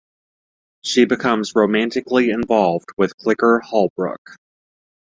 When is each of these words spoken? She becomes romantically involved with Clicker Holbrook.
She 0.81 1.05
becomes 1.05 1.53
romantically 1.53 2.31
involved 2.31 2.87
with 2.97 3.15
Clicker 3.17 3.59
Holbrook. 3.59 4.35